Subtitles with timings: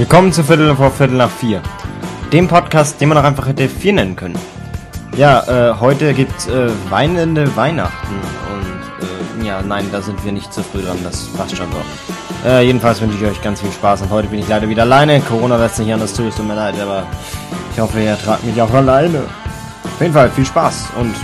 [0.00, 1.60] Willkommen zu Viertel vor Viertel nach vier.
[2.32, 4.34] Dem Podcast, den man auch einfach hätte vier nennen können.
[5.14, 8.14] Ja, äh, heute gibt's äh, weinende Weihnachten
[8.50, 12.48] und äh, ja, nein, da sind wir nicht zu früh dran, das passt schon so.
[12.48, 15.20] Äh, jedenfalls wünsche ich euch ganz viel Spaß und heute bin ich leider wieder alleine.
[15.20, 17.02] Corona lässt sich anders zu, es tut mir leid, aber
[17.74, 19.24] ich hoffe, ihr tragt mich auch alleine.
[19.84, 21.14] Auf jeden Fall viel Spaß und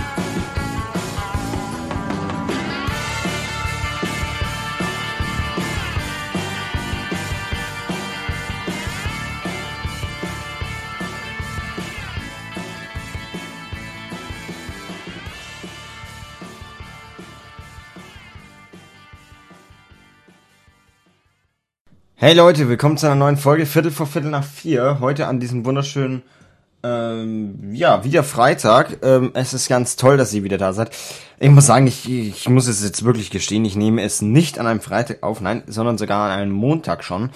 [22.19, 24.97] Hey Leute, willkommen zu einer neuen Folge Viertel vor Viertel nach vier.
[25.01, 26.23] Heute an diesem wunderschönen,
[26.81, 28.97] ähm, ja, wieder Freitag.
[29.03, 30.89] Ähm, es ist ganz toll, dass ihr wieder da seid.
[31.37, 34.65] Ich muss sagen, ich, ich muss es jetzt wirklich gestehen, ich nehme es nicht an
[34.65, 37.29] einem Freitag auf, nein, sondern sogar an einem Montag schon.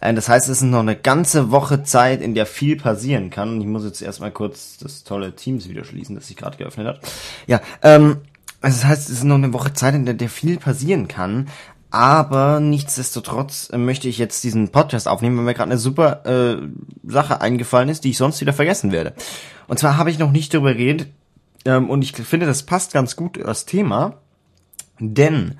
[0.00, 3.50] Äh, das heißt, es ist noch eine ganze Woche Zeit, in der viel passieren kann.
[3.50, 6.88] Und ich muss jetzt erstmal kurz das tolle Teams wieder schließen, das sich gerade geöffnet
[6.88, 7.00] hat.
[7.46, 8.16] Ja, ähm,
[8.64, 11.48] also das heißt, es ist noch eine Woche Zeit, in der, der viel passieren kann.
[11.94, 16.56] Aber nichtsdestotrotz äh, möchte ich jetzt diesen Podcast aufnehmen, weil mir gerade eine super äh,
[17.04, 19.12] Sache eingefallen ist, die ich sonst wieder vergessen werde.
[19.68, 21.06] Und zwar habe ich noch nicht darüber geredet
[21.64, 24.14] ähm, und ich finde, das passt ganz gut das Thema,
[24.98, 25.54] denn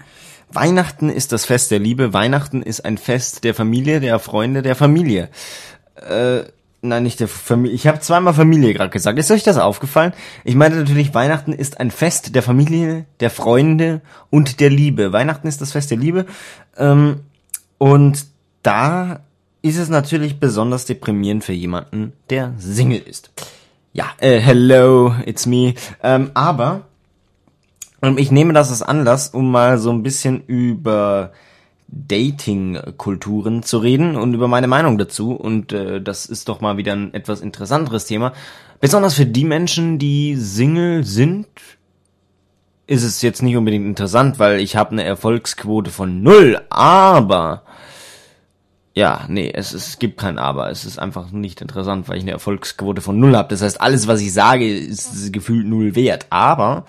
[0.51, 4.75] Weihnachten ist das Fest der Liebe, Weihnachten ist ein Fest der Familie, der Freunde, der
[4.75, 5.29] Familie.
[5.95, 6.47] Äh,
[6.87, 7.75] Nein, nicht der Familie.
[7.75, 9.19] Ich habe zweimal Familie gerade gesagt.
[9.19, 10.13] Ist euch das aufgefallen?
[10.45, 15.11] Ich meine natürlich, Weihnachten ist ein Fest der Familie, der Freunde und der Liebe.
[15.11, 16.27] Weihnachten ist das Fest der Liebe.
[16.77, 17.21] Ähm,
[17.79, 18.27] und
[18.63, 19.21] da
[19.63, 23.31] ist es natürlich besonders deprimierend für jemanden, der Single ist.
[23.95, 25.73] Ja, äh, hello, it's me.
[26.03, 26.83] Ähm, aber
[28.03, 31.33] ähm, ich nehme das als Anlass, um mal so ein bisschen über
[31.95, 35.33] Dating-Kulturen zu reden und über meine Meinung dazu.
[35.33, 38.33] Und äh, das ist doch mal wieder ein etwas interessanteres Thema.
[38.81, 41.47] Besonders für die Menschen, die Single sind,
[42.87, 46.61] ist es jetzt nicht unbedingt interessant, weil ich habe eine Erfolgsquote von null.
[46.69, 47.63] Aber
[48.95, 50.71] ja, nee, es, es gibt kein Aber.
[50.71, 53.49] Es ist einfach nicht interessant, weil ich eine Erfolgsquote von null habe.
[53.49, 56.27] Das heißt, alles, was ich sage, ist gefühlt null wert.
[56.31, 56.87] Aber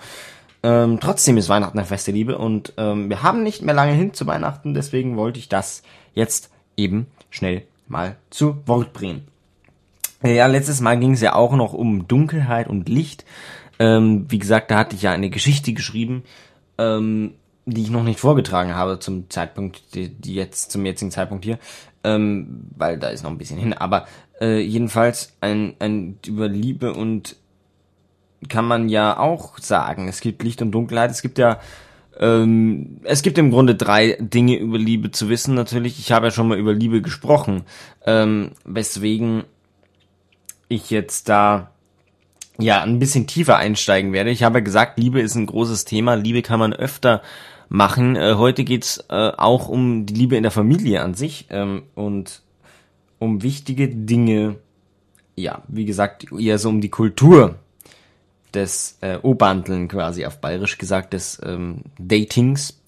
[0.66, 4.14] ähm, trotzdem ist Weihnachten eine feste Liebe und ähm, wir haben nicht mehr lange hin
[4.14, 9.28] zu Weihnachten, deswegen wollte ich das jetzt eben schnell mal zu Wort bringen.
[10.24, 13.24] Ja, letztes Mal ging es ja auch noch um Dunkelheit und Licht.
[13.78, 16.24] Ähm, wie gesagt, da hatte ich ja eine Geschichte geschrieben,
[16.78, 17.34] ähm,
[17.64, 21.60] die ich noch nicht vorgetragen habe zum Zeitpunkt, die, die jetzt zum jetzigen Zeitpunkt hier,
[22.02, 23.72] ähm, weil da ist noch ein bisschen hin.
[23.72, 24.06] Aber
[24.40, 27.36] äh, jedenfalls ein, ein über Liebe und
[28.48, 30.08] kann man ja auch sagen.
[30.08, 31.10] Es gibt Licht und Dunkelheit.
[31.10, 31.60] Es gibt ja,
[32.18, 35.54] ähm, es gibt im Grunde drei Dinge über Liebe zu wissen.
[35.54, 37.62] Natürlich, ich habe ja schon mal über Liebe gesprochen,
[38.04, 39.44] ähm, weswegen
[40.68, 41.70] ich jetzt da
[42.58, 44.30] ja ein bisschen tiefer einsteigen werde.
[44.30, 46.14] Ich habe ja gesagt, Liebe ist ein großes Thema.
[46.14, 47.22] Liebe kann man öfter
[47.68, 48.16] machen.
[48.16, 52.42] Äh, heute geht's äh, auch um die Liebe in der Familie an sich ähm, und
[53.18, 54.56] um wichtige Dinge.
[55.34, 57.56] Ja, wie gesagt, eher so um die Kultur
[58.54, 62.80] des äh, O-Bandeln quasi auf bayerisch gesagt des ähm, Datings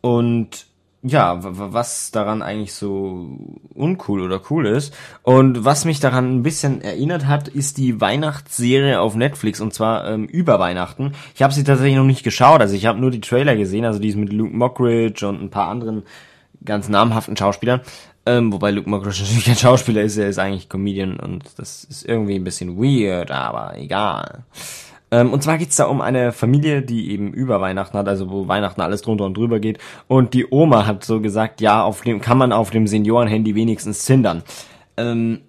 [0.00, 0.66] und
[1.02, 3.38] ja, was daran eigentlich so
[3.72, 4.92] uncool oder cool ist.
[5.22, 10.08] Und was mich daran ein bisschen erinnert hat, ist die Weihnachtsserie auf Netflix und zwar
[10.08, 11.12] ähm, über Weihnachten.
[11.36, 14.00] Ich habe sie tatsächlich noch nicht geschaut, also ich habe nur die Trailer gesehen, also
[14.00, 16.02] die ist mit Luke Mockridge und ein paar anderen
[16.64, 17.80] ganz namhaften Schauspielern.
[18.28, 22.06] Ähm, wobei Luke Mockridge natürlich kein Schauspieler ist, er ist eigentlich Comedian und das ist
[22.06, 24.44] irgendwie ein bisschen weird, aber egal.
[25.10, 28.46] Ähm, und zwar geht's da um eine Familie, die eben über Weihnachten hat, also wo
[28.46, 29.78] Weihnachten alles drunter und drüber geht.
[30.08, 34.04] Und die Oma hat so gesagt, ja, auf dem kann man auf dem Seniorenhandy wenigstens
[34.04, 34.42] zindern.
[34.98, 35.40] Ähm,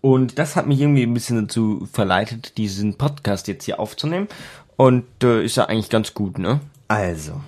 [0.00, 4.28] und das hat mich irgendwie ein bisschen dazu verleitet, diesen Podcast jetzt hier aufzunehmen.
[4.76, 6.60] Und äh, ist ja eigentlich ganz gut, ne?
[6.86, 7.40] Also.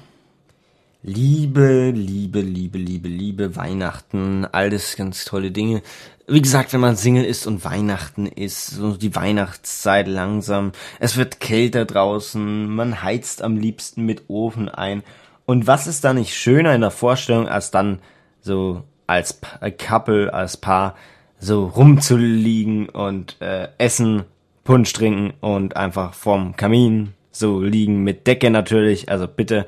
[1.03, 5.83] Liebe, Liebe, Liebe, Liebe, Liebe, Weihnachten, alles ganz tolle Dinge
[6.29, 11.41] wie gesagt, wenn man Single ist und Weihnachten ist, so die Weihnachtszeit langsam, es wird
[11.41, 15.03] kälter draußen, man heizt am liebsten mit Ofen ein.
[15.47, 18.01] Und was ist da nicht schöner in der Vorstellung, als dann
[18.43, 19.41] so als
[19.79, 20.95] Couple, als Paar
[21.39, 24.25] so rumzuliegen und äh, essen,
[24.65, 29.11] Punsch trinken und einfach vorm Kamin so liegen mit Decke natürlich.
[29.11, 29.67] Also bitte,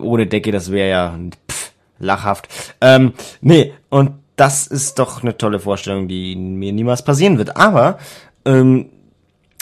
[0.00, 1.18] ohne Decke, das wäre ja
[1.50, 2.48] pff, lachhaft.
[2.80, 7.56] Ähm, nee, und das ist doch eine tolle Vorstellung, die mir niemals passieren wird.
[7.56, 7.98] Aber
[8.44, 8.86] ähm,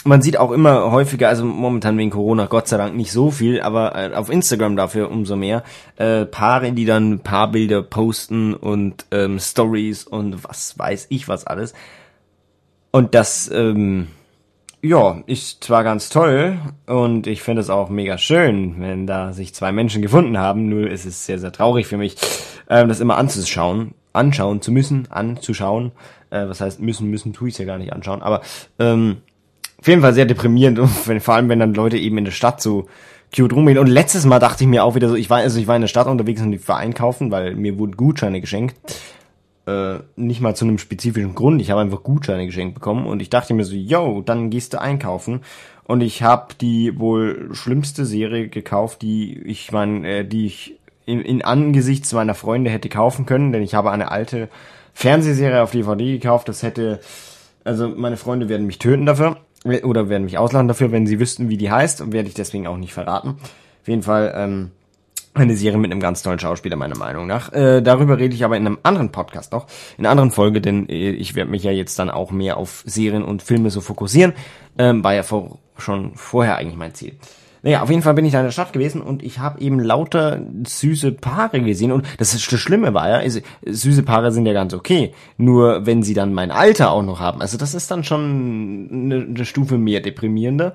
[0.05, 3.61] man sieht auch immer häufiger, also momentan wegen Corona, Gott sei Dank nicht so viel,
[3.61, 5.63] aber äh, auf Instagram dafür umso mehr,
[5.97, 11.73] äh, Paare, die dann Paarbilder posten und ähm, Stories und was weiß ich was alles.
[12.91, 14.07] Und das, ähm,
[14.81, 19.53] ja, ist zwar ganz toll und ich finde es auch mega schön, wenn da sich
[19.53, 22.15] zwei Menschen gefunden haben, nur ist es sehr, sehr traurig für mich,
[22.69, 25.91] ähm, das immer anzuschauen, anschauen zu müssen, anzuschauen.
[26.29, 28.41] Äh, was heißt müssen, müssen tue ich ja gar nicht anschauen, aber
[28.77, 29.17] ähm,
[29.79, 32.61] auf jeden Fall sehr deprimierend, wenn, vor allem wenn dann Leute eben in der Stadt
[32.61, 32.87] so
[33.35, 33.77] cute rumgehen.
[33.77, 35.81] Und letztes Mal dachte ich mir auch wieder so, ich war, also ich war in
[35.81, 38.75] der Stadt unterwegs und ich war einkaufen, weil mir wurden Gutscheine geschenkt.
[39.69, 43.29] Äh, nicht mal zu einem spezifischen Grund, ich habe einfach Gutscheine geschenkt bekommen und ich
[43.29, 45.41] dachte mir so, yo, dann gehst du einkaufen.
[45.83, 51.21] Und ich habe die wohl schlimmste Serie gekauft, die ich mein, äh, die ich in,
[51.21, 54.49] in angesichts meiner Freunde hätte kaufen können, denn ich habe eine alte
[54.93, 56.99] Fernsehserie auf DVD gekauft, das hätte,
[57.63, 59.37] also meine Freunde werden mich töten dafür
[59.83, 62.65] oder werden mich auslachen dafür, wenn sie wüssten, wie die heißt und werde ich deswegen
[62.65, 63.37] auch nicht verraten.
[63.81, 64.71] Auf jeden Fall ähm,
[65.33, 67.53] eine Serie mit einem ganz tollen Schauspieler meiner Meinung nach.
[67.53, 69.67] Äh, darüber rede ich aber in einem anderen Podcast noch,
[69.97, 72.83] in einer anderen Folge, denn äh, ich werde mich ja jetzt dann auch mehr auf
[72.85, 74.33] Serien und Filme so fokussieren.
[74.77, 77.13] Ähm, war ja vor, schon vorher eigentlich mein Ziel.
[77.61, 79.79] Naja, auf jeden Fall bin ich da in der Stadt gewesen und ich habe eben
[79.79, 81.91] lauter süße Paare gesehen.
[81.91, 85.13] Und das, ist, das Schlimme war ja, ist, süße Paare sind ja ganz okay.
[85.37, 89.25] Nur wenn sie dann mein Alter auch noch haben, also das ist dann schon eine,
[89.25, 90.73] eine Stufe mehr deprimierender.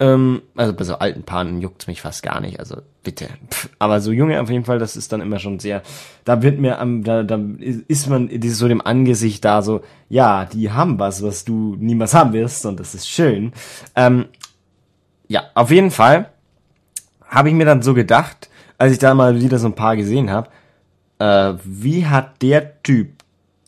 [0.00, 3.28] Ähm, also bei so alten Paaren juckt's mich fast gar nicht, also bitte.
[3.50, 5.82] Pff, aber so junge auf jeden Fall, das ist dann immer schon sehr,
[6.24, 10.72] da wird mir am, da, da ist man so dem Angesicht da so, ja, die
[10.72, 13.52] haben was, was du niemals haben wirst und das ist schön.
[13.94, 14.26] Ähm,
[15.28, 16.30] ja, auf jeden Fall
[17.26, 20.30] habe ich mir dann so gedacht, als ich da mal wieder so ein paar gesehen
[20.30, 20.48] habe,
[21.18, 23.22] äh, wie hat der Typ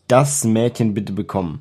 [0.09, 1.61] das Mädchen bitte bekommen?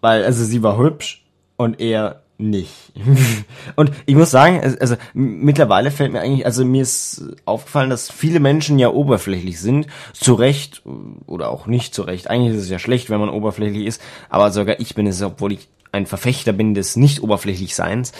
[0.00, 1.24] Weil, also sie war hübsch
[1.56, 2.92] und er nicht.
[3.76, 8.40] und ich muss sagen, also mittlerweile fällt mir eigentlich, also mir ist aufgefallen, dass viele
[8.40, 10.82] Menschen ja oberflächlich sind, zu Recht
[11.26, 12.28] oder auch nicht zu Recht.
[12.28, 15.52] Eigentlich ist es ja schlecht, wenn man oberflächlich ist, aber sogar ich bin es, obwohl
[15.52, 18.12] ich ein Verfechter bin des nicht oberflächlich Seins.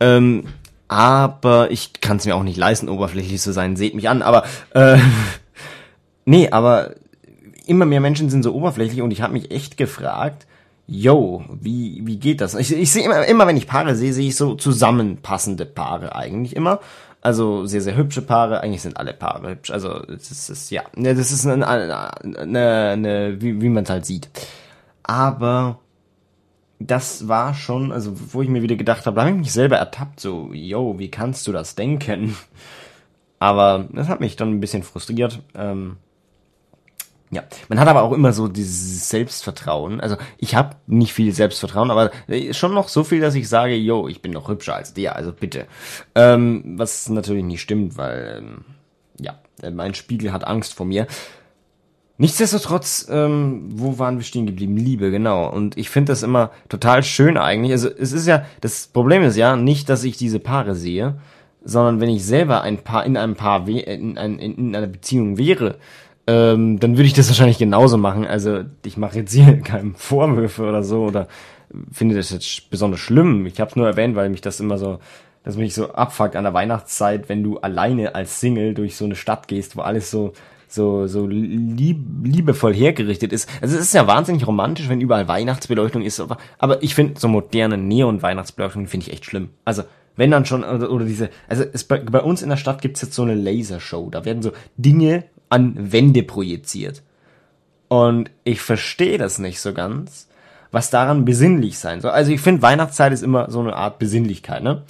[0.00, 0.44] Ähm,
[0.88, 3.76] aber ich kann es mir auch nicht leisten, oberflächlich zu sein.
[3.76, 4.44] Seht mich an, aber
[4.74, 4.98] äh,
[6.24, 6.94] nee, aber
[7.66, 10.46] immer mehr Menschen sind so oberflächlich und ich habe mich echt gefragt,
[10.90, 12.54] yo, wie wie geht das?
[12.54, 16.56] Ich, ich sehe immer, immer, wenn ich Paare sehe, sehe ich so zusammenpassende Paare eigentlich
[16.56, 16.80] immer.
[17.22, 18.60] Also sehr, sehr hübsche Paare.
[18.62, 19.70] Eigentlich sind alle Paare hübsch.
[19.70, 24.28] Also das ist, ja, das ist eine, eine, eine wie, wie man es halt sieht.
[25.04, 25.78] Aber
[26.80, 29.76] das war schon, also wo ich mir wieder gedacht habe, da habe ich mich selber
[29.76, 32.36] ertappt, so, yo, wie kannst du das denken?
[33.38, 35.40] Aber das hat mich dann ein bisschen frustriert.
[35.54, 35.96] Ähm,
[37.32, 40.00] ja, man hat aber auch immer so dieses Selbstvertrauen.
[40.00, 42.10] Also ich habe nicht viel Selbstvertrauen, aber
[42.50, 45.32] schon noch so viel, dass ich sage, yo, ich bin noch hübscher als der, also
[45.32, 45.66] bitte.
[46.16, 48.64] Ähm, was natürlich nicht stimmt, weil ähm,
[49.20, 49.38] ja,
[49.70, 51.06] mein Spiegel hat Angst vor mir.
[52.18, 54.76] Nichtsdestotrotz, ähm, wo waren wir stehen geblieben?
[54.76, 55.48] Liebe, genau.
[55.48, 57.72] Und ich finde das immer total schön eigentlich.
[57.72, 61.18] Also es ist ja, das Problem ist ja nicht, dass ich diese Paare sehe,
[61.64, 65.78] sondern wenn ich selber ein Paar in einem Paar in, in, in einer Beziehung wäre,
[66.30, 68.24] ähm, dann würde ich das wahrscheinlich genauso machen.
[68.24, 71.26] Also ich mache jetzt hier keine Vorwürfe oder so oder
[71.90, 73.46] finde das jetzt besonders schlimm.
[73.46, 75.00] Ich habe es nur erwähnt, weil mich das immer so,
[75.42, 79.16] dass mich so abfuckt an der Weihnachtszeit, wenn du alleine als Single durch so eine
[79.16, 80.32] Stadt gehst, wo alles so
[80.72, 83.50] so, so lieb, liebevoll hergerichtet ist.
[83.60, 87.26] Also es ist ja wahnsinnig romantisch, wenn überall Weihnachtsbeleuchtung ist, aber, aber ich finde so
[87.26, 89.48] moderne Neon-Weihnachtsbeleuchtung finde ich echt schlimm.
[89.64, 89.82] Also
[90.14, 93.02] wenn dann schon, oder, oder diese, also es, bei, bei uns in der Stadt gibt's
[93.02, 97.02] jetzt so eine Lasershow, da werden so Dinge an Wände projiziert.
[97.88, 100.28] Und ich verstehe das nicht so ganz,
[100.70, 102.12] was daran besinnlich sein soll.
[102.12, 104.82] Also ich finde, Weihnachtszeit ist immer so eine Art Besinnlichkeit, ne?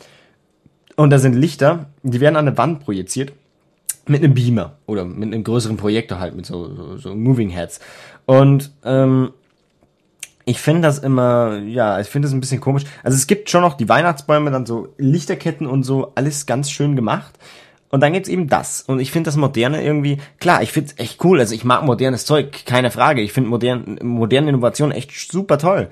[0.97, 3.33] Und da sind Lichter, die werden an eine Wand projiziert
[4.07, 7.81] mit einem Beamer oder mit einem größeren Projektor halt, mit so, so, so Moving Heads.
[8.27, 9.33] Und ähm,
[10.45, 12.85] ich finde das immer, ja, ich finde das ein bisschen komisch.
[13.03, 16.97] Also es gibt schon noch die Weihnachtsbäume, dann so Lichterketten und so, alles ganz schön
[16.97, 17.39] gemacht.
[17.91, 18.83] Und dann gibt's eben das.
[18.83, 21.41] Und ich finde das Moderne irgendwie, klar, ich find's echt cool.
[21.41, 23.21] Also ich mag modernes Zeug, keine Frage.
[23.21, 25.91] Ich finde modern, moderne Innovationen echt super toll.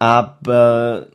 [0.00, 1.06] Aber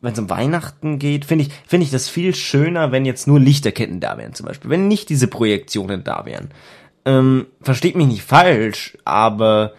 [0.00, 3.40] wenn es um Weihnachten geht, finde ich, finde ich das viel schöner, wenn jetzt nur
[3.40, 4.70] Lichterketten da wären zum Beispiel.
[4.70, 6.50] Wenn nicht diese Projektionen da wären.
[7.04, 9.72] Ähm, versteht mich nicht falsch, aber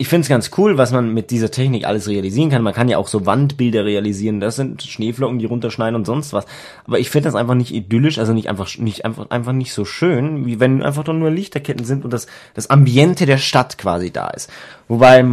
[0.00, 2.62] ich finde es ganz cool, was man mit dieser Technik alles realisieren kann.
[2.62, 4.38] Man kann ja auch so Wandbilder realisieren.
[4.38, 6.46] Das sind Schneeflocken, die runterschneiden und sonst was.
[6.86, 9.84] Aber ich finde das einfach nicht idyllisch, also nicht einfach nicht einfach einfach nicht so
[9.84, 14.28] schön, wie wenn einfach nur Lichterketten sind und das das Ambiente der Stadt quasi da
[14.28, 14.50] ist.
[14.86, 15.24] Wobei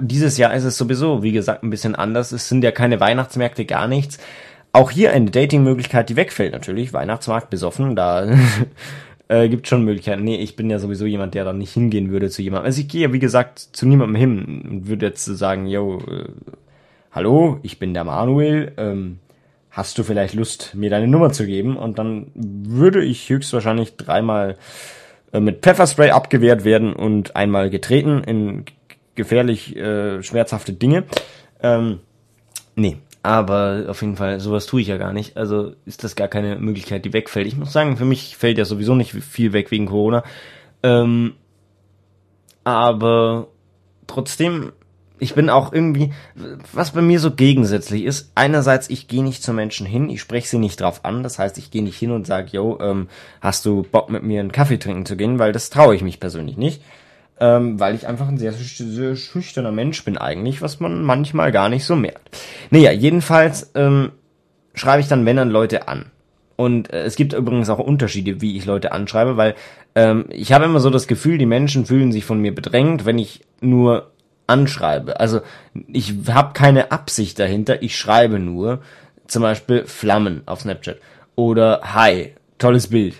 [0.00, 2.32] dieses Jahr ist es sowieso, wie gesagt, ein bisschen anders.
[2.32, 4.16] Es sind ja keine Weihnachtsmärkte, gar nichts.
[4.72, 6.94] Auch hier eine Datingmöglichkeit, die wegfällt natürlich.
[6.94, 8.26] Weihnachtsmarkt besoffen, da
[9.28, 10.24] äh, gibt schon Möglichkeiten.
[10.24, 12.66] Nee, ich bin ja sowieso jemand, der dann nicht hingehen würde zu jemandem.
[12.66, 16.28] Also ich gehe ja, wie gesagt, zu niemandem hin und würde jetzt sagen, yo, äh,
[17.12, 19.18] hallo, ich bin der Manuel, ähm,
[19.70, 21.76] hast du vielleicht Lust, mir deine Nummer zu geben?
[21.76, 24.56] Und dann würde ich höchstwahrscheinlich dreimal
[25.32, 28.64] äh, mit Pfefferspray abgewehrt werden und einmal getreten in
[29.14, 31.04] gefährlich äh, schmerzhafte Dinge.
[31.62, 32.00] Ähm,
[32.76, 35.38] nee, aber auf jeden Fall, sowas tue ich ja gar nicht.
[35.38, 37.46] Also ist das gar keine Möglichkeit, die wegfällt.
[37.46, 40.22] Ich muss sagen, für mich fällt ja sowieso nicht viel weg wegen Corona.
[40.82, 41.32] Ähm,
[42.64, 43.48] aber
[44.06, 44.72] trotzdem,
[45.18, 46.12] ich bin auch irgendwie,
[46.74, 48.30] was bei mir so gegensätzlich ist.
[48.34, 51.22] Einerseits, ich gehe nicht zu Menschen hin, ich spreche sie nicht drauf an.
[51.22, 53.08] Das heißt, ich gehe nicht hin und sage, yo, ähm,
[53.40, 56.20] hast du Bock mit mir einen Kaffee trinken zu gehen, weil das traue ich mich
[56.20, 56.82] persönlich nicht
[57.40, 61.68] ähm, weil ich einfach ein sehr, sehr schüchterner Mensch bin eigentlich, was man manchmal gar
[61.68, 62.36] nicht so merkt.
[62.70, 64.12] Naja, jedenfalls ähm,
[64.74, 66.06] schreibe ich dann, wenn dann Leute an.
[66.56, 69.54] Und äh, es gibt übrigens auch Unterschiede, wie ich Leute anschreibe, weil
[69.94, 73.18] ähm, ich habe immer so das Gefühl, die Menschen fühlen sich von mir bedrängt, wenn
[73.18, 74.10] ich nur
[74.46, 75.18] anschreibe.
[75.18, 75.40] Also
[75.88, 78.80] ich habe keine Absicht dahinter, ich schreibe nur
[79.26, 80.98] zum Beispiel Flammen auf Snapchat
[81.34, 83.16] oder Hi, tolles Bild.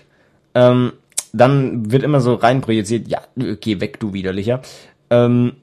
[0.53, 0.93] Ähm,
[1.35, 4.61] dann wird immer so reinprojiziert, ja, geh weg, du Widerlicher.
[5.09, 5.53] Ähm,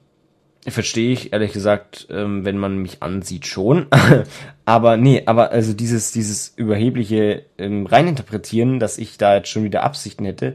[0.67, 3.87] verstehe ich, ehrlich gesagt, ähm, wenn man mich ansieht, schon.
[4.65, 9.83] aber nee, aber also dieses, dieses überhebliche ähm, Reininterpretieren, dass ich da jetzt schon wieder
[9.83, 10.55] Absichten hätte,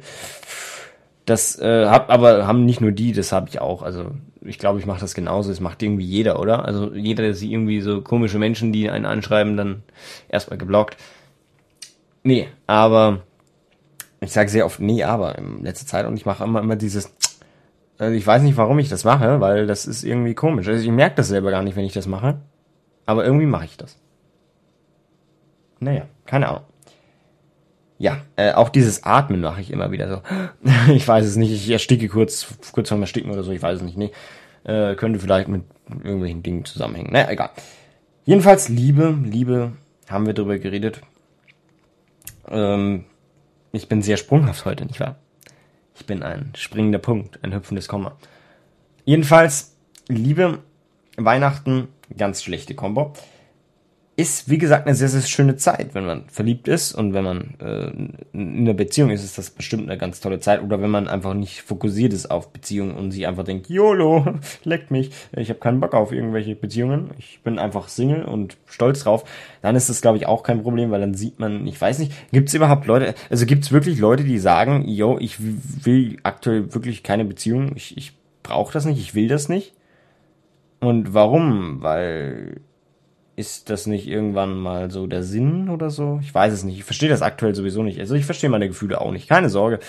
[1.26, 3.82] das äh, hab, aber haben nicht nur die, das habe ich auch.
[3.82, 5.50] Also ich glaube, ich mache das genauso.
[5.50, 6.64] Das macht irgendwie jeder, oder?
[6.64, 9.84] Also jeder, der sieht irgendwie so komische Menschen, die einen anschreiben, dann
[10.30, 10.96] erstmal geblockt.
[12.24, 13.24] Nee, aber
[14.22, 17.14] ich sage sehr oft nee, aber in letzter Zeit und ich mache immer immer dieses
[17.98, 20.68] also ich weiß nicht, warum ich das mache, weil das ist irgendwie komisch.
[20.68, 22.40] Also ich merke das selber gar nicht, wenn ich das mache,
[23.06, 23.98] aber irgendwie mache ich das.
[25.80, 26.64] Naja, keine Ahnung.
[28.00, 30.22] Ja, äh, auch dieses Atmen mache ich immer wieder so.
[30.94, 33.84] ich weiß es nicht, ich ersticke kurz, kurz vorm Ersticken oder so, ich weiß es
[33.84, 33.98] nicht.
[33.98, 34.12] Nee,
[34.64, 37.12] äh, könnte vielleicht mit irgendwelchen Dingen zusammenhängen.
[37.12, 37.50] Naja, egal.
[38.26, 39.72] Jedenfalls Liebe, Liebe,
[40.08, 41.02] haben wir drüber geredet.
[42.50, 43.06] Ähm,
[43.72, 45.16] ich bin sehr sprunghaft heute, nicht wahr?
[45.96, 48.16] Ich bin ein springender Punkt, ein hüpfendes Komma.
[49.06, 49.76] Jedenfalls,
[50.08, 50.60] Liebe,
[51.18, 53.14] Weihnachten, ganz schlechte Kombo
[54.18, 57.54] ist, wie gesagt, eine sehr, sehr schöne Zeit, wenn man verliebt ist und wenn man
[57.60, 57.92] äh,
[58.34, 60.64] in einer Beziehung ist, ist das bestimmt eine ganz tolle Zeit.
[60.64, 64.26] Oder wenn man einfach nicht fokussiert ist auf Beziehungen und sich einfach denkt, YOLO,
[64.64, 69.04] leckt mich, ich habe keinen Bock auf irgendwelche Beziehungen, ich bin einfach Single und stolz
[69.04, 69.24] drauf,
[69.62, 72.12] dann ist das, glaube ich, auch kein Problem, weil dann sieht man, ich weiß nicht,
[72.32, 75.38] gibt es überhaupt Leute, also gibt es wirklich Leute, die sagen, yo, ich
[75.86, 79.74] will aktuell wirklich keine Beziehung, ich, ich brauche das nicht, ich will das nicht.
[80.80, 81.82] Und warum?
[81.82, 82.62] Weil
[83.38, 86.20] ist das nicht irgendwann mal so der Sinn oder so?
[86.24, 86.80] Ich weiß es nicht.
[86.80, 88.00] Ich verstehe das aktuell sowieso nicht.
[88.00, 89.30] Also ich verstehe meine Gefühle auch nicht.
[89.30, 89.80] Keine Sorge.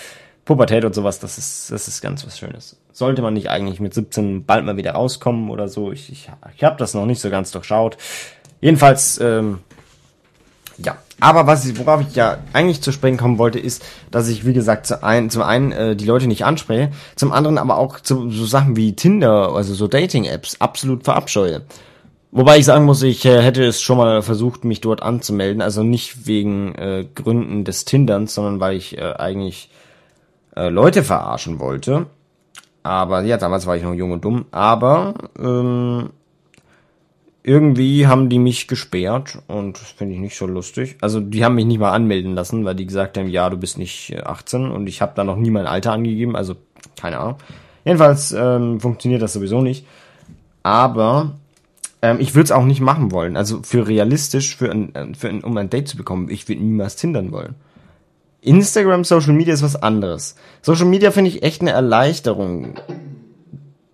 [0.45, 2.77] Pubertät und sowas, das ist, das ist ganz was Schönes.
[2.91, 5.91] Sollte man nicht eigentlich mit 17 bald mal wieder rauskommen oder so?
[5.91, 7.97] Ich, ich, ich habe das noch nicht so ganz durchschaut.
[8.61, 9.59] Jedenfalls, ähm,
[10.77, 10.97] ja.
[11.19, 14.53] Aber was ich, worauf ich ja eigentlich zu sprechen kommen wollte, ist, dass ich, wie
[14.53, 18.29] gesagt, zu ein, zum einen äh, die Leute nicht anspreche, zum anderen aber auch zu
[18.29, 21.63] so Sachen wie Tinder, also so Dating-Apps, absolut verabscheue.
[22.31, 25.61] Wobei ich sagen muss, ich äh, hätte es schon mal versucht, mich dort anzumelden.
[25.61, 29.69] Also nicht wegen äh, Gründen des Tinderns, sondern weil ich äh, eigentlich
[30.55, 32.05] äh, Leute verarschen wollte.
[32.83, 34.45] Aber ja, damals war ich noch jung und dumm.
[34.51, 36.11] Aber ähm,
[37.43, 40.97] irgendwie haben die mich gesperrt und das finde ich nicht so lustig.
[41.01, 43.79] Also die haben mich nicht mal anmelden lassen, weil die gesagt haben, ja, du bist
[43.79, 46.35] nicht 18 äh, und ich habe da noch nie mein Alter angegeben.
[46.35, 46.55] Also
[46.99, 47.37] keine Ahnung.
[47.85, 49.87] Jedenfalls ähm, funktioniert das sowieso nicht.
[50.61, 51.31] Aber
[52.01, 53.35] ähm, ich würde es auch nicht machen wollen.
[53.35, 56.61] Also für realistisch, für ein, äh, für ein, um ein Date zu bekommen, ich würde
[56.61, 57.55] niemals tindern wollen.
[58.41, 60.35] Instagram, Social Media ist was anderes.
[60.61, 62.75] Social Media finde ich echt eine Erleichterung.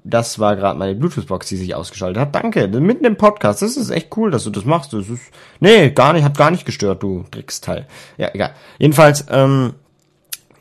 [0.04, 2.36] Das war gerade meine Bluetooth-Box, die sich ausgeschaltet hat.
[2.36, 3.64] Danke, mitten im Podcast.
[3.64, 4.94] Das ist echt cool, dass du das machst.
[4.94, 5.24] Das ist,
[5.60, 7.88] nee, gar nicht, hat gar nicht gestört, du Drecksteil.
[8.18, 8.54] Ja, egal.
[8.78, 9.74] Jedenfalls, ähm,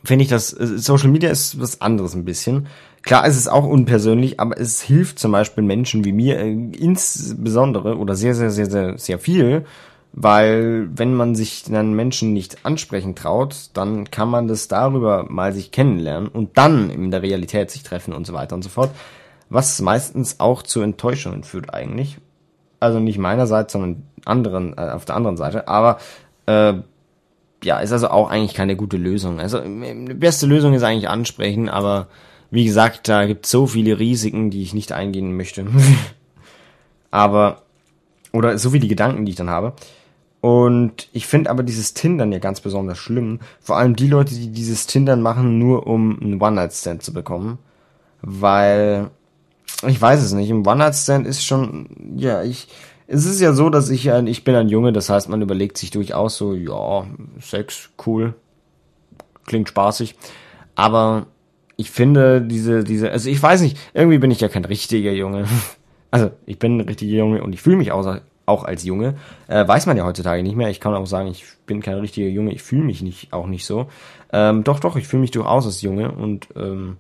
[0.04, 2.66] finde ich das, äh, Social Media ist was anderes ein bisschen.
[3.02, 7.98] Klar, es ist auch unpersönlich, aber es hilft zum Beispiel Menschen wie mir äh, insbesondere
[7.98, 9.66] oder sehr, sehr, sehr, sehr, sehr viel,
[10.12, 15.52] weil wenn man sich dann Menschen nicht ansprechen traut, dann kann man das darüber mal
[15.52, 18.90] sich kennenlernen und dann in der Realität sich treffen und so weiter und so fort.
[19.50, 22.18] was meistens auch zu Enttäuschungen führt eigentlich.
[22.80, 25.68] Also nicht meinerseits, sondern anderen, äh, auf der anderen Seite.
[25.68, 25.98] Aber
[26.46, 26.74] äh,
[27.64, 29.40] ja, ist also auch eigentlich keine gute Lösung.
[29.40, 32.08] Also die beste Lösung ist eigentlich ansprechen, aber
[32.50, 35.66] wie gesagt, da gibt es so viele Risiken, die ich nicht eingehen möchte.
[37.10, 37.62] aber,
[38.32, 39.72] oder so viele Gedanken, die ich dann habe.
[40.40, 43.40] Und ich finde aber dieses Tindern ja ganz besonders schlimm.
[43.60, 47.58] Vor allem die Leute, die dieses Tindern machen, nur um einen One-Night-Stand zu bekommen.
[48.20, 49.10] Weil,
[49.86, 52.68] ich weiß es nicht, ein One-Night-Stand ist schon, ja, ich,
[53.06, 55.78] es ist ja so, dass ich ein, ich bin ein Junge, das heißt, man überlegt
[55.78, 57.06] sich durchaus so, ja,
[57.40, 58.34] Sex, cool,
[59.46, 60.14] klingt spaßig,
[60.74, 61.26] aber
[61.76, 65.46] ich finde diese, diese, also ich weiß nicht, irgendwie bin ich ja kein richtiger Junge.
[66.10, 69.16] Also ich bin ein richtiger Junge und ich fühle mich auch, auch als Junge.
[69.48, 70.70] Äh, weiß man ja heutzutage nicht mehr.
[70.70, 73.66] Ich kann auch sagen, ich bin kein richtiger Junge, ich fühle mich nicht auch nicht
[73.66, 73.88] so.
[74.32, 76.98] Ähm, doch, doch, ich fühle mich durchaus als Junge und ähm,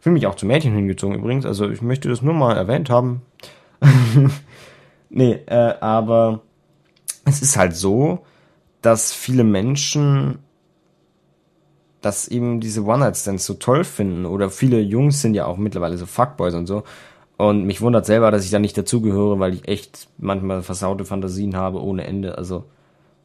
[0.00, 1.46] fühle mich auch zu Mädchen hingezogen übrigens.
[1.46, 3.22] Also ich möchte das nur mal erwähnt haben.
[5.08, 6.40] Nee, äh, aber
[7.24, 8.24] es ist halt so,
[8.82, 10.38] dass viele Menschen
[12.02, 16.06] dass eben diese One-Night-Stands so toll finden oder viele Jungs sind ja auch mittlerweile so
[16.06, 16.84] Fuckboys und so
[17.36, 21.56] und mich wundert selber, dass ich da nicht dazugehöre, weil ich echt manchmal versaute Fantasien
[21.56, 22.64] habe ohne Ende, also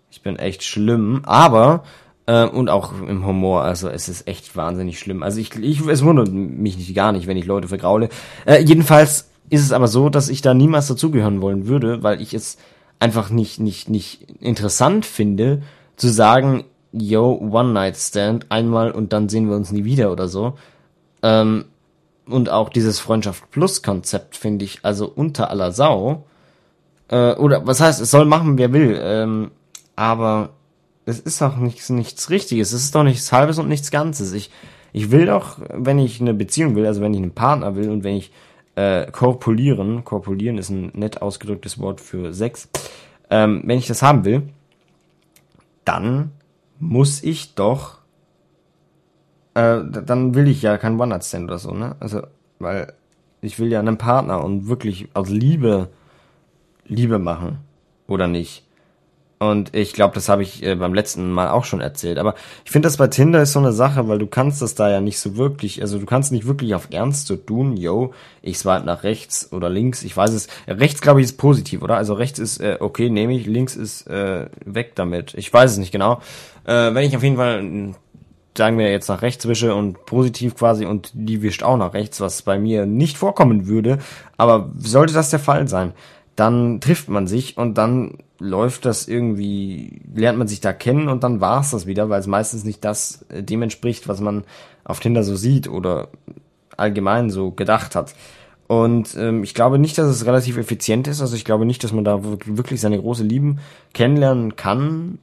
[0.10, 1.84] ich bin echt schlimm, aber
[2.26, 5.24] äh, und auch im Humor, also es ist echt wahnsinnig schlimm.
[5.24, 8.10] Also ich, ich es wundert mich nicht gar nicht, wenn ich Leute vergraule.
[8.46, 12.34] Äh, jedenfalls ist es aber so, dass ich da niemals dazugehören wollen würde, weil ich
[12.34, 12.58] es
[13.00, 15.62] einfach nicht, nicht, nicht interessant finde,
[15.98, 20.30] zu sagen, yo, One Night Stand, einmal und dann sehen wir uns nie wieder oder
[20.30, 20.54] so.
[21.22, 21.66] Ähm,
[22.26, 26.24] und auch dieses Freundschaft Plus Konzept finde ich also unter aller Sau.
[27.10, 28.98] Äh, oder was heißt, es soll machen, wer will.
[29.04, 29.52] Ähm,
[29.98, 30.52] aber
[31.06, 32.72] es ist doch nichts, nichts Richtiges.
[32.72, 34.32] Es ist doch nichts Halbes und nichts Ganzes.
[34.32, 34.50] Ich,
[34.94, 38.06] ich will doch, wenn ich eine Beziehung will, also wenn ich einen Partner will und
[38.06, 38.32] wenn ich
[38.82, 42.68] äh, korpulieren, korpulieren ist ein nett ausgedrücktes Wort für Sex,
[43.30, 44.50] ähm, wenn ich das haben will,
[45.86, 46.32] dann
[46.80, 48.00] muss ich doch,
[49.54, 51.96] äh, dann will ich ja kein One-Night-Stand oder so, ne?
[52.00, 52.24] Also,
[52.58, 52.94] weil
[53.42, 55.90] ich will ja einen Partner und wirklich aus Liebe
[56.86, 57.60] Liebe machen,
[58.08, 58.66] oder nicht?
[59.42, 62.20] Und ich glaube, das habe ich äh, beim letzten Mal auch schon erzählt.
[62.20, 64.88] Aber ich finde das bei Tinder ist so eine Sache, weil du kannst das da
[64.88, 68.60] ja nicht so wirklich, also du kannst nicht wirklich auf Ernst so tun, yo, ich
[68.60, 70.48] swipe nach rechts oder links, ich weiß es.
[70.68, 71.98] Rechts, glaube ich, ist positiv, oder?
[71.98, 75.34] Also rechts ist äh, okay, nehme ich, links ist äh, weg damit.
[75.34, 76.22] Ich weiß es nicht genau.
[76.66, 77.96] Äh, wenn ich auf jeden Fall
[78.56, 82.22] sagen wir jetzt nach rechts wische und positiv quasi und die wischt auch nach rechts,
[82.22, 83.98] was bei mir nicht vorkommen würde,
[84.38, 85.94] aber sollte das der Fall sein,
[86.36, 91.24] dann trifft man sich und dann läuft das irgendwie, lernt man sich da kennen und
[91.24, 94.44] dann war's das wieder, weil es meistens nicht das äh, dem entspricht, was man
[94.84, 96.10] auf Tinder so sieht oder
[96.76, 98.16] allgemein so gedacht hat.
[98.68, 101.22] Und ähm, ich glaube nicht, dass es relativ effizient ist.
[101.22, 103.60] Also ich glaube nicht, dass man da wirklich seine große Lieben
[103.94, 105.20] kennenlernen kann.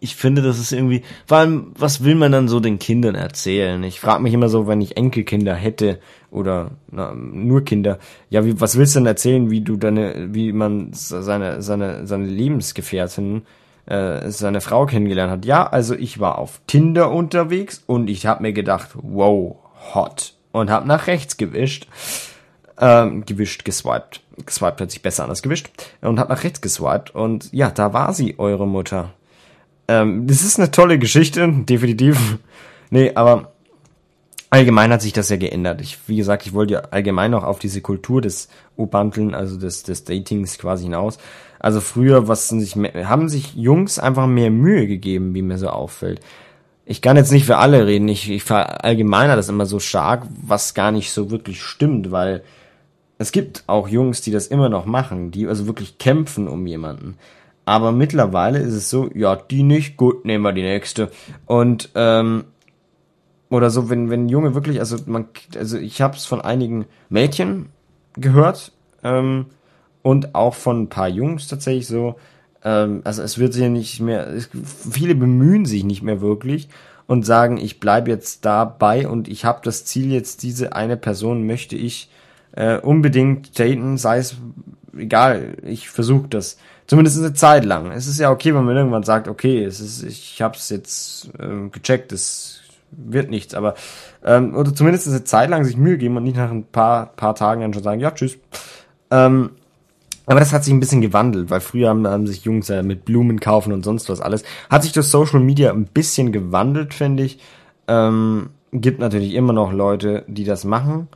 [0.00, 3.82] Ich finde, das ist irgendwie, vor allem, was will man dann so den Kindern erzählen?
[3.84, 7.98] Ich frage mich immer so, wenn ich Enkelkinder hätte oder na, nur Kinder,
[8.30, 12.26] ja, wie, was willst du denn erzählen, wie du deine, wie man seine, seine, seine
[12.26, 13.42] Lebensgefährtin,
[13.86, 15.44] äh, seine Frau kennengelernt hat?
[15.44, 19.56] Ja, also ich war auf Tinder unterwegs und ich habe mir gedacht, wow,
[19.94, 21.86] hot und habe nach rechts gewischt.
[22.78, 24.22] Ähm, gewischt, geswiped.
[24.46, 25.70] Geswiped hört sich besser an als gewischt.
[26.00, 27.14] Und hab nach rechts geswiped.
[27.14, 29.12] Und ja, da war sie, eure Mutter.
[29.90, 32.38] Ähm, das ist eine tolle Geschichte, definitiv.
[32.90, 33.50] nee, aber
[34.48, 35.80] allgemein hat sich das ja geändert.
[35.80, 38.48] Ich, wie gesagt, ich wollte ja allgemein noch auf diese Kultur des
[38.78, 41.18] U-Banteln, also des, des Datings quasi hinaus.
[41.58, 46.20] Also früher, was sich, haben sich Jungs einfach mehr Mühe gegeben, wie mir so auffällt.
[46.86, 50.74] Ich kann jetzt nicht für alle reden, ich, ich verallgemeiner das immer so stark, was
[50.74, 52.44] gar nicht so wirklich stimmt, weil
[53.18, 57.16] es gibt auch Jungs, die das immer noch machen, die also wirklich kämpfen um jemanden.
[57.70, 61.08] Aber mittlerweile ist es so, ja, die nicht, gut, nehmen wir die nächste.
[61.46, 62.46] Und ähm,
[63.48, 67.68] oder so, wenn wenn Junge wirklich, also man, also ich habe es von einigen Mädchen
[68.14, 68.72] gehört
[69.04, 69.46] ähm,
[70.02, 72.16] und auch von ein paar Jungs tatsächlich so.
[72.64, 74.50] Ähm, also es wird sich nicht mehr, es,
[74.90, 76.70] viele bemühen sich nicht mehr wirklich
[77.06, 81.46] und sagen, ich bleib jetzt dabei und ich habe das Ziel jetzt diese eine Person
[81.46, 82.10] möchte ich
[82.50, 84.38] äh, unbedingt daten, sei es
[84.96, 86.58] egal, ich versuche das.
[86.86, 87.92] Zumindest eine Zeit lang.
[87.92, 91.30] Es ist ja okay, wenn man irgendwann sagt, okay, es ist, ich habe es jetzt
[91.38, 93.74] äh, gecheckt, es wird nichts, aber
[94.24, 97.36] ähm, oder zumindest eine Zeit lang sich Mühe geben und nicht nach ein paar paar
[97.36, 98.36] Tagen dann schon sagen, ja tschüss.
[99.12, 99.50] Ähm,
[100.26, 103.04] aber das hat sich ein bisschen gewandelt, weil früher haben, haben sich Jungs ja mit
[103.04, 104.42] Blumen kaufen und sonst was alles.
[104.68, 107.38] Hat sich das Social Media ein bisschen gewandelt, finde ich.
[107.86, 111.08] Ähm, gibt natürlich immer noch Leute, die das machen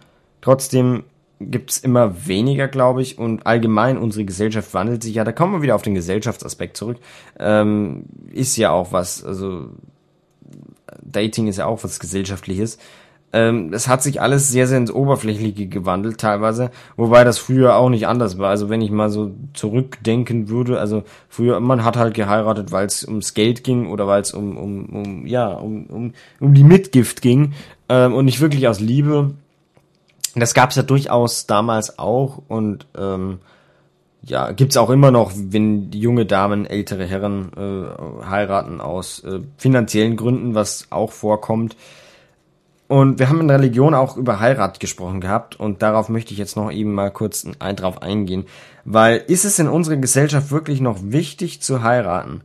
[0.45, 1.05] Trotzdem
[1.41, 5.25] gibt's immer weniger, glaube ich, und allgemein unsere Gesellschaft wandelt sich ja.
[5.25, 6.99] Da kommen wir wieder auf den Gesellschaftsaspekt zurück.
[7.39, 9.69] Ähm, ist ja auch was, also
[11.03, 12.79] Dating ist ja auch was Gesellschaftliches.
[13.35, 17.89] Ähm, es hat sich alles sehr, sehr ins Oberflächliche gewandelt, teilweise, wobei das früher auch
[17.89, 18.51] nicht anders war.
[18.51, 23.03] Also wenn ich mal so zurückdenken würde, also früher, man hat halt geheiratet, weil es
[23.05, 27.23] ums Geld ging oder weil es um, um, um, ja, um, um, um die Mitgift
[27.23, 27.55] ging
[27.89, 29.35] ähm, und nicht wirklich aus Liebe.
[30.35, 33.39] Das gab's ja durchaus damals auch und ähm,
[34.23, 40.17] ja, gibt's auch immer noch, wenn junge Damen ältere Herren äh, heiraten aus äh, finanziellen
[40.17, 41.77] Gründen, was auch vorkommt.
[42.87, 46.57] Und wir haben in Religion auch über Heirat gesprochen gehabt und darauf möchte ich jetzt
[46.57, 48.45] noch eben mal kurz ein, drauf eingehen.
[48.85, 52.43] Weil ist es in unserer Gesellschaft wirklich noch wichtig zu heiraten?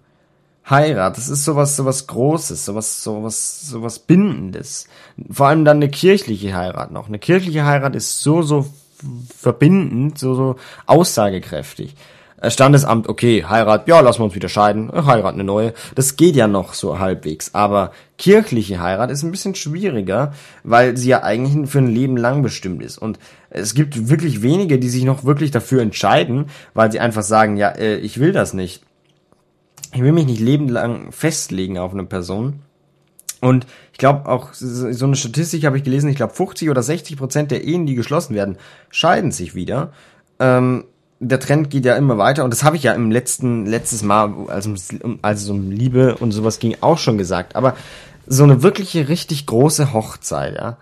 [0.67, 4.88] Heirat, das ist sowas, sowas Großes, sowas, sowas, sowas Bindendes.
[5.32, 7.08] Vor allem dann eine kirchliche Heirat noch.
[7.08, 8.67] Eine kirchliche Heirat ist so, so
[9.36, 11.95] verbindend, so, so aussagekräftig.
[12.41, 15.74] Äh, Standesamt, okay, Heirat, ja, lassen wir uns wieder scheiden, äh, Heirat eine neue.
[15.95, 17.54] Das geht ja noch so halbwegs.
[17.54, 22.41] Aber kirchliche Heirat ist ein bisschen schwieriger, weil sie ja eigentlich für ein Leben lang
[22.41, 22.98] bestimmt ist.
[22.98, 23.19] Und
[23.50, 27.69] es gibt wirklich wenige, die sich noch wirklich dafür entscheiden, weil sie einfach sagen, ja,
[27.69, 28.84] äh, ich will das nicht.
[29.93, 32.62] Ich will mich nicht lebenlang festlegen auf eine Person.
[33.41, 37.17] Und ich glaube auch, so eine Statistik habe ich gelesen, ich glaube 50 oder 60
[37.17, 38.58] Prozent der Ehen, die geschlossen werden,
[38.89, 39.93] scheiden sich wieder.
[40.39, 40.86] Ähm,
[41.21, 44.34] der Trend geht ja immer weiter und das habe ich ja im letzten letztes Mal,
[44.47, 44.69] als,
[45.21, 47.56] als es um Liebe und sowas ging, auch schon gesagt.
[47.56, 47.75] Aber
[48.25, 50.78] so eine wirkliche richtig große Hochzeit, ja.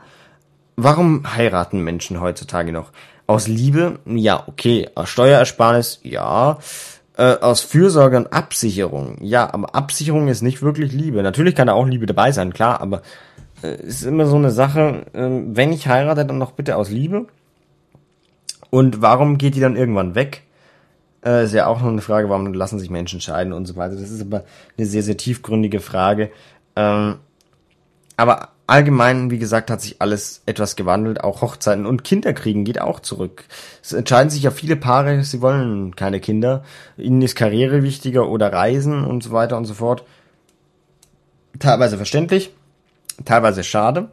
[0.76, 2.92] Warum heiraten Menschen heutzutage noch?
[3.26, 4.00] Aus Liebe?
[4.06, 4.88] Ja, okay.
[4.94, 6.00] Aus Steuerersparnis?
[6.04, 6.60] Ja.
[7.18, 9.18] Äh, aus Fürsorge und Absicherung?
[9.22, 11.24] Ja, aber Absicherung ist nicht wirklich Liebe.
[11.24, 13.02] Natürlich kann da auch Liebe dabei sein, klar, aber
[13.64, 17.26] äh, ist immer so eine Sache, äh, wenn ich heirate, dann doch bitte aus Liebe
[18.70, 20.44] und warum geht die dann irgendwann weg?
[21.26, 23.96] Äh, ist ja auch noch eine Frage, warum lassen sich Menschen scheiden und so weiter.
[23.96, 24.44] Das ist aber
[24.78, 26.32] eine sehr, sehr tiefgründige Frage.
[26.76, 27.16] Ähm,
[28.16, 31.24] aber allgemein, wie gesagt, hat sich alles etwas gewandelt.
[31.24, 33.46] Auch Hochzeiten und Kinderkriegen geht auch zurück.
[33.82, 36.64] Es entscheiden sich ja viele Paare, sie wollen keine Kinder.
[36.98, 40.04] Ihnen ist Karriere wichtiger oder Reisen und so weiter und so fort.
[41.60, 42.52] Teilweise verständlich,
[43.26, 44.10] teilweise schade.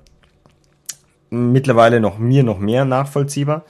[1.31, 3.65] Mittlerweile noch mir noch mehr nachvollziehbar.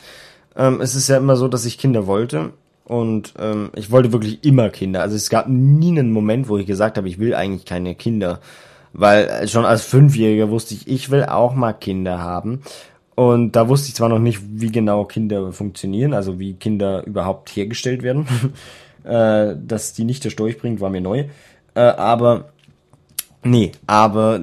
[0.55, 2.53] Ähm, es ist ja immer so, dass ich Kinder wollte.
[2.85, 5.01] Und ähm, ich wollte wirklich immer Kinder.
[5.01, 8.41] Also es gab nie einen Moment, wo ich gesagt habe, ich will eigentlich keine Kinder.
[8.95, 12.63] Weil schon als Fünfjähriger wusste ich, ich will auch mal Kinder haben.
[13.17, 17.51] Und da wusste ich zwar noch nicht, wie genau Kinder funktionieren, also wie Kinder überhaupt
[17.51, 18.27] hergestellt werden.
[19.05, 21.27] äh, dass die nicht der Storch bringt, war mir neu.
[21.75, 22.53] Äh, aber,
[23.43, 24.41] nee, aber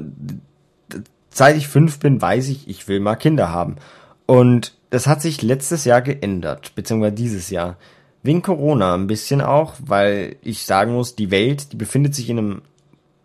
[1.29, 3.77] seit ich fünf bin, weiß ich, ich will mal Kinder haben.
[4.25, 7.77] Und das hat sich letztes Jahr geändert, beziehungsweise dieses Jahr.
[8.23, 12.37] Wegen Corona ein bisschen auch, weil ich sagen muss, die Welt, die befindet sich in
[12.37, 12.61] einem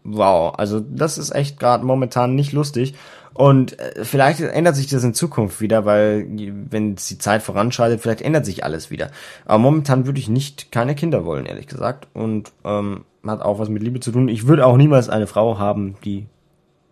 [0.09, 2.95] Wow, also das ist echt gerade momentan nicht lustig.
[3.35, 6.27] Und äh, vielleicht ändert sich das in Zukunft wieder, weil
[6.71, 9.11] wenn die Zeit voranschreitet, vielleicht ändert sich alles wieder.
[9.45, 12.09] Aber momentan würde ich nicht keine Kinder wollen, ehrlich gesagt.
[12.15, 14.29] Und ähm, hat auch was mit Liebe zu tun.
[14.29, 16.27] Ich würde auch niemals eine Frau haben, die,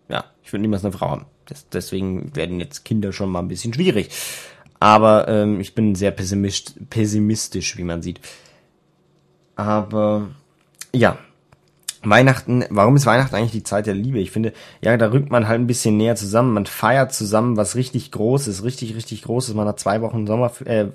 [0.09, 1.27] ja, ich würde niemals eine Frau haben.
[1.47, 4.11] Das, deswegen werden jetzt Kinder schon mal ein bisschen schwierig.
[4.81, 8.21] Aber ähm, ich bin sehr pessimist, pessimistisch, wie man sieht.
[9.57, 10.29] Aber
[10.93, 11.17] ja,
[12.11, 14.19] Weihnachten, warum ist Weihnachten eigentlich die Zeit der Liebe?
[14.19, 16.55] Ich finde, ja, da rückt man halt ein bisschen näher zusammen.
[16.55, 19.55] Man feiert zusammen was richtig Großes, richtig, richtig Großes.
[19.55, 20.87] Man hat zwei Wochen Sommer, äh,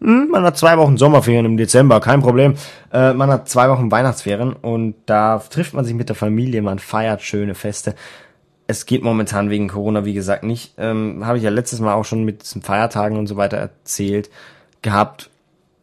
[0.00, 2.54] hm, man hat zwei Wochen Sommerferien im Dezember, kein Problem.
[2.92, 6.78] Äh, man hat zwei Wochen Weihnachtsferien und da trifft man sich mit der Familie, man
[6.78, 7.94] feiert schöne Feste
[8.72, 10.74] es geht momentan wegen Corona, wie gesagt, nicht.
[10.78, 14.30] Ähm, Habe ich ja letztes Mal auch schon mit diesen Feiertagen und so weiter erzählt
[14.82, 15.30] gehabt.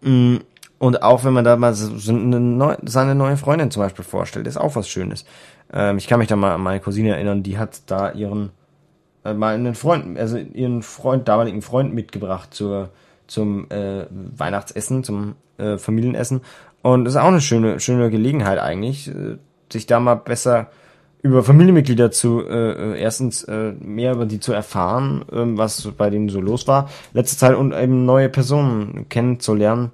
[0.01, 0.37] Mm,
[0.79, 4.57] und auch wenn man da mal so neu, seine neue Freundin zum Beispiel vorstellt, ist
[4.57, 5.25] auch was Schönes.
[5.71, 8.51] Ähm, ich kann mich da mal an meine Cousine erinnern, die hat da ihren
[9.25, 12.89] äh, mal einen Freund, also ihren Freund, damaligen Freund mitgebracht zur
[13.27, 16.41] zum äh, Weihnachtsessen, zum äh, Familienessen.
[16.81, 19.37] Und das ist auch eine schöne, schöne Gelegenheit eigentlich, äh,
[19.71, 20.71] sich da mal besser
[21.21, 26.09] über Familienmitglieder zu äh, äh, erstens äh, mehr über die zu erfahren, äh, was bei
[26.09, 29.91] denen so los war letzte Zeit und eben neue Personen kennenzulernen,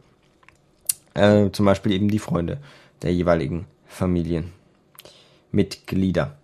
[1.15, 2.59] äh, zum Beispiel eben die Freunde
[3.01, 6.37] der jeweiligen Familienmitglieder.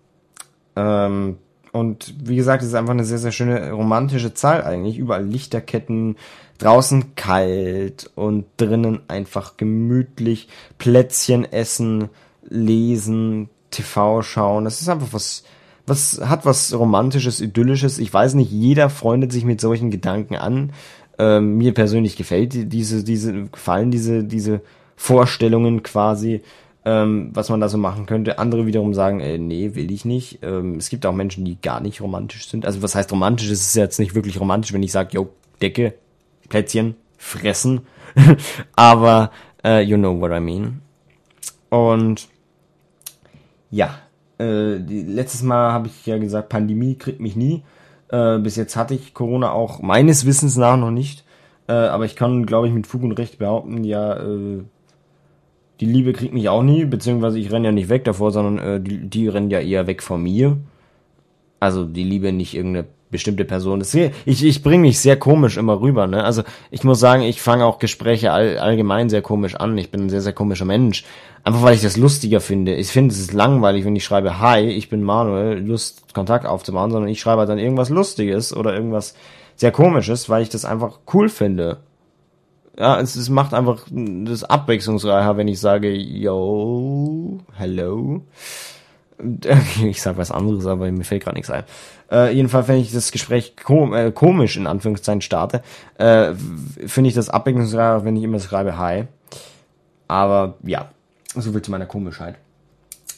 [0.76, 1.38] Ähm,
[1.72, 4.98] und wie gesagt, es ist einfach eine sehr, sehr schöne romantische Zeit eigentlich.
[4.98, 6.16] Überall Lichterketten,
[6.58, 12.10] draußen kalt und drinnen einfach gemütlich Plätzchen essen,
[12.48, 14.64] lesen, TV schauen.
[14.64, 15.44] Das ist einfach was,
[15.86, 17.98] was hat was romantisches, idyllisches.
[17.98, 20.72] Ich weiß nicht, jeder freundet sich mit solchen Gedanken an.
[21.22, 24.60] Ähm, mir persönlich gefällt diese, diese, gefallen diese, diese
[24.96, 26.42] Vorstellungen quasi,
[26.84, 28.40] ähm, was man da so machen könnte.
[28.40, 30.40] Andere wiederum sagen, äh, nee, will ich nicht.
[30.42, 32.66] Ähm, es gibt auch Menschen, die gar nicht romantisch sind.
[32.66, 33.50] Also was heißt romantisch?
[33.50, 35.28] Es ist jetzt nicht wirklich romantisch, wenn ich sage, yo,
[35.60, 35.94] Decke,
[36.48, 37.82] Plätzchen, fressen.
[38.74, 39.30] Aber
[39.64, 40.80] uh, you know what I mean.
[41.68, 42.26] Und
[43.70, 44.00] ja,
[44.38, 47.62] äh, die, letztes Mal habe ich ja gesagt, Pandemie kriegt mich nie.
[48.12, 51.24] Äh, bis jetzt hatte ich Corona auch meines Wissens nach noch nicht.
[51.66, 54.62] Äh, aber ich kann, glaube ich, mit Fug und Recht behaupten, ja, äh,
[55.80, 58.80] die Liebe kriegt mich auch nie, beziehungsweise ich renne ja nicht weg davor, sondern äh,
[58.80, 60.58] die, die rennen ja eher weg von mir.
[61.58, 63.78] Also die Liebe nicht irgendeine bestimmte Person.
[63.78, 64.10] Das, ich
[64.44, 66.08] ich bringe mich sehr komisch immer rüber.
[66.08, 66.24] Ne?
[66.24, 69.78] Also ich muss sagen, ich fange auch Gespräche all, allgemein sehr komisch an.
[69.78, 71.04] Ich bin ein sehr, sehr komischer Mensch.
[71.44, 72.74] Einfach weil ich das lustiger finde.
[72.74, 77.10] Ich finde, es langweilig, wenn ich schreibe, hi, ich bin Manuel, Lust, Kontakt aufzubauen, sondern
[77.10, 79.14] ich schreibe dann irgendwas Lustiges oder irgendwas
[79.56, 81.78] sehr Komisches, weil ich das einfach cool finde.
[82.78, 88.22] Ja, es, es macht einfach das abwechslungsreicher, wenn ich sage, yo, hello.
[89.84, 91.62] Ich sag was anderes, aber mir fällt gerade nichts ein.
[92.12, 95.62] Äh, jedenfalls, wenn ich das Gespräch kom äh, komisch in Anführungszeichen starte,
[95.96, 96.34] äh,
[96.86, 99.04] finde ich das abwechslungsreicher, wenn ich immer schreibe Hi.
[100.08, 100.90] Aber ja,
[101.34, 102.36] so viel zu meiner Komischheit.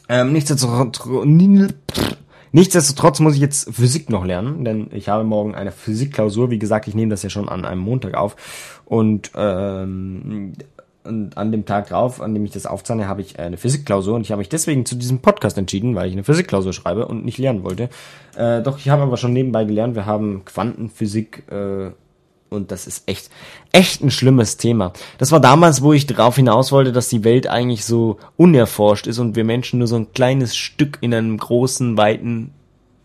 [0.09, 1.01] Ähm, nichtsdestotrotz,
[2.53, 6.51] nichtsdestotrotz muss ich jetzt Physik noch lernen, denn ich habe morgen eine Physikklausur.
[6.51, 8.37] Wie gesagt, ich nehme das ja schon an einem Montag auf.
[8.85, 10.53] Und ähm,
[11.05, 14.23] und an dem Tag drauf, an dem ich das aufzeichne, habe ich eine Physikklausur und
[14.23, 17.39] ich habe mich deswegen zu diesem Podcast entschieden, weil ich eine Physikklausur schreibe und nicht
[17.39, 17.91] lernen wollte.
[18.37, 21.91] Äh, doch ich habe aber schon nebenbei gelernt, wir haben Quantenphysik äh,
[22.49, 23.31] und das ist echt,
[23.73, 24.93] echt ein schlimmes Thema.
[25.19, 29.19] Das war damals, wo ich darauf hinaus wollte, dass die Welt eigentlich so unerforscht ist
[29.19, 32.53] und wir Menschen nur so ein kleines Stück in einem großen, weiten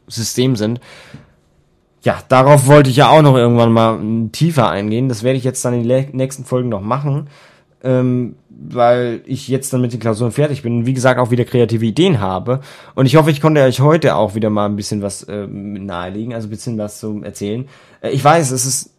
[0.08, 0.80] System sind.
[2.02, 4.00] Ja, darauf wollte ich ja auch noch irgendwann mal
[4.32, 5.10] tiefer eingehen.
[5.10, 7.28] Das werde ich jetzt dann in den nächsten Folgen noch machen
[7.84, 11.46] ähm, weil ich jetzt dann mit den Klausuren fertig bin und wie gesagt auch wieder
[11.46, 12.60] kreative Ideen habe.
[12.96, 16.34] Und ich hoffe, ich konnte euch heute auch wieder mal ein bisschen was äh, nahelegen,
[16.34, 17.68] also ein bisschen was zu erzählen.
[18.02, 18.94] Äh, ich weiß, es ist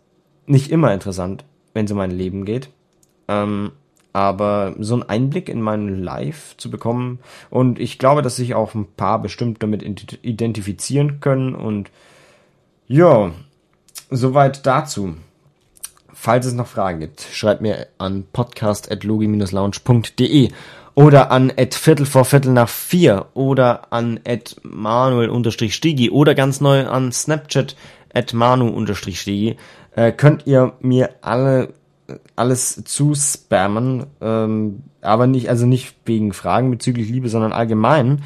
[0.47, 2.71] nicht immer interessant, wenn es um mein Leben geht.
[3.29, 3.73] Ähm,
[4.13, 8.75] aber so einen Einblick in mein Life zu bekommen und ich glaube, dass sich auch
[8.75, 9.85] ein paar bestimmt damit
[10.23, 11.91] identifizieren können und
[12.89, 13.31] ja,
[14.11, 15.15] soweit dazu.
[16.23, 20.51] Falls es noch Fragen gibt, schreibt mir an podcast.logi-lounge.de
[20.95, 26.87] oder an at viertel vor viertel nach vier oder an at manuel-stigi oder ganz neu
[26.87, 27.75] an Snapchat
[28.13, 29.57] at manu-stigi
[29.97, 31.73] äh, könnt ihr mir alle
[32.37, 38.21] alles zu spammen, ähm, aber nicht, also nicht wegen Fragen bezüglich Liebe, sondern allgemein.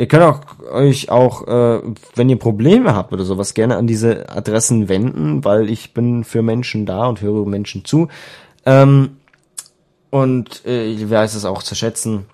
[0.00, 0.40] Ihr könnt auch,
[0.72, 1.82] euch auch, äh,
[2.14, 6.40] wenn ihr Probleme habt oder sowas, gerne an diese Adressen wenden, weil ich bin für
[6.40, 8.08] Menschen da und höre Menschen zu.
[8.64, 9.18] Ähm,
[10.08, 12.24] und äh, ich weiß es auch zu schätzen,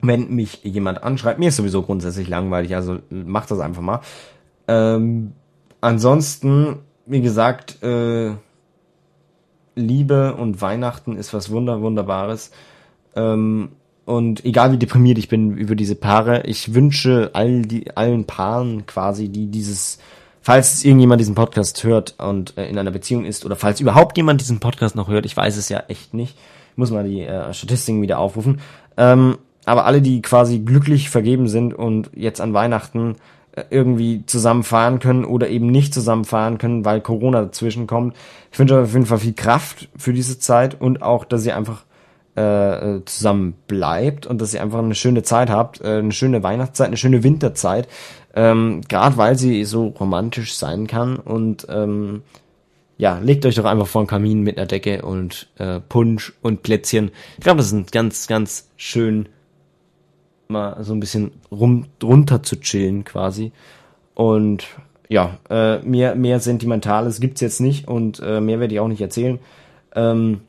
[0.00, 1.38] wenn mich jemand anschreibt.
[1.38, 4.00] Mir ist sowieso grundsätzlich langweilig, also macht das einfach mal.
[4.66, 5.34] Ähm,
[5.80, 8.32] ansonsten, wie gesagt, äh,
[9.76, 12.50] Liebe und Weihnachten ist was Wunder, Wunderbares.
[13.14, 13.68] Ähm,
[14.08, 18.86] und egal wie deprimiert ich bin über diese Paare, ich wünsche all die, allen Paaren
[18.86, 19.98] quasi, die dieses,
[20.40, 24.40] falls irgendjemand diesen Podcast hört und äh, in einer Beziehung ist, oder falls überhaupt jemand
[24.40, 26.38] diesen Podcast noch hört, ich weiß es ja echt nicht,
[26.72, 28.62] ich muss mal die äh, Statistiken wieder aufrufen,
[28.96, 33.16] ähm, aber alle, die quasi glücklich vergeben sind und jetzt an Weihnachten
[33.52, 38.16] äh, irgendwie zusammen fahren können oder eben nicht zusammen fahren können, weil Corona dazwischen kommt.
[38.52, 41.82] Ich wünsche auf jeden Fall viel Kraft für diese Zeit und auch, dass ihr einfach
[42.38, 46.88] äh, zusammen bleibt und dass ihr einfach eine schöne Zeit habt, äh, eine schöne Weihnachtszeit,
[46.88, 47.88] eine schöne Winterzeit,
[48.34, 52.22] ähm, gerade weil sie so romantisch sein kann und ähm,
[52.98, 56.62] ja, legt euch doch einfach vor den Kamin mit einer Decke und äh, Punsch und
[56.62, 57.12] Plätzchen.
[57.36, 59.28] Ich glaube, das ist ganz, ganz schön,
[60.48, 63.52] mal so ein bisschen rum, runter zu chillen quasi.
[64.14, 64.66] Und
[65.08, 69.00] ja, äh, mehr, mehr Sentimentales gibt's jetzt nicht und äh, mehr werde ich auch nicht
[69.00, 69.38] erzählen.
[69.94, 70.40] Ähm,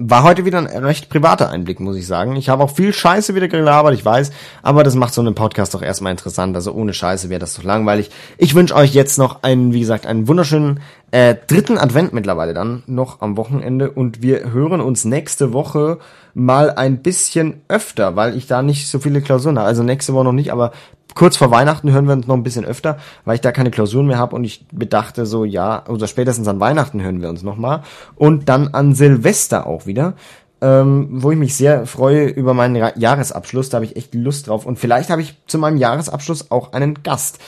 [0.00, 2.36] war heute wieder ein recht privater Einblick, muss ich sagen.
[2.36, 4.30] Ich habe auch viel Scheiße wieder gelabert, ich weiß,
[4.62, 6.54] aber das macht so einen Podcast doch erstmal interessant.
[6.54, 8.10] Also ohne Scheiße wäre das doch langweilig.
[8.38, 10.80] Ich wünsche euch jetzt noch einen, wie gesagt, einen wunderschönen
[11.10, 15.98] äh, dritten Advent mittlerweile dann noch am Wochenende und wir hören uns nächste Woche
[16.32, 19.66] mal ein bisschen öfter, weil ich da nicht so viele Klausuren habe.
[19.66, 20.70] Also nächste Woche noch nicht, aber
[21.18, 24.06] kurz vor Weihnachten hören wir uns noch ein bisschen öfter, weil ich da keine Klausuren
[24.06, 27.82] mehr habe und ich bedachte so, ja, oder spätestens an Weihnachten hören wir uns nochmal
[28.14, 30.14] und dann an Silvester auch wieder.
[30.60, 33.68] ähm, wo ich mich sehr freue über meinen Jahresabschluss.
[33.68, 34.66] Da habe ich echt Lust drauf.
[34.66, 37.38] Und vielleicht habe ich zu meinem Jahresabschluss auch einen Gast.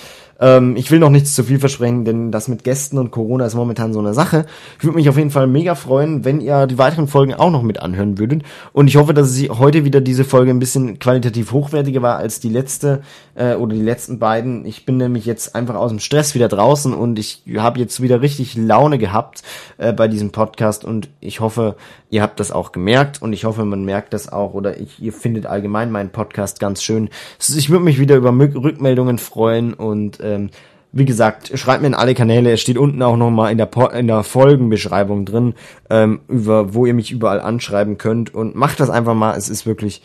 [0.40, 3.54] Ähm, ich will noch nichts zu viel versprechen, denn das mit Gästen und Corona ist
[3.54, 4.46] momentan so eine Sache.
[4.78, 7.62] Ich würde mich auf jeden Fall mega freuen, wenn ihr die weiteren Folgen auch noch
[7.62, 8.42] mit anhören würdet.
[8.72, 12.40] Und ich hoffe, dass sie heute wieder diese Folge ein bisschen qualitativ hochwertiger war als
[12.40, 13.02] die letzte
[13.34, 14.64] äh, oder die letzten beiden.
[14.64, 18.22] Ich bin nämlich jetzt einfach aus dem Stress wieder draußen und ich habe jetzt wieder
[18.22, 19.42] richtig Laune gehabt
[19.78, 21.76] äh, bei diesem Podcast und ich hoffe,
[22.08, 25.12] ihr habt das auch gemerkt und ich hoffe, man merkt das auch oder ich, ihr
[25.12, 27.10] findet allgemein meinen Podcast ganz schön.
[27.38, 30.50] Ich würde mich wieder über Rückmeldungen freuen und äh, ähm,
[30.92, 32.52] wie gesagt, schreibt mir in alle Kanäle.
[32.52, 35.54] Es steht unten auch nochmal in der, in der Folgenbeschreibung drin,
[35.88, 38.34] ähm, über wo ihr mich überall anschreiben könnt.
[38.34, 39.36] Und macht das einfach mal.
[39.36, 40.02] Es ist wirklich,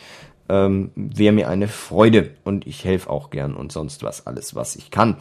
[0.48, 2.32] ähm, wäre mir eine Freude.
[2.44, 5.16] Und ich helfe auch gern und sonst was, alles, was ich kann.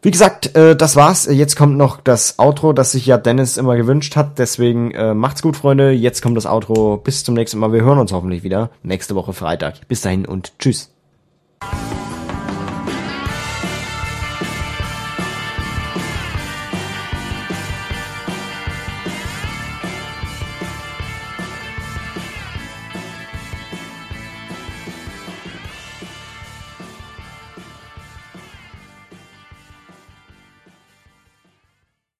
[0.00, 1.26] Wie gesagt, äh, das war's.
[1.26, 4.38] Jetzt kommt noch das Outro, das sich ja Dennis immer gewünscht hat.
[4.38, 5.90] Deswegen äh, macht's gut, Freunde.
[5.90, 6.96] Jetzt kommt das Outro.
[6.96, 7.72] Bis zum nächsten Mal.
[7.72, 9.86] Wir hören uns hoffentlich wieder nächste Woche Freitag.
[9.88, 10.94] Bis dahin und tschüss.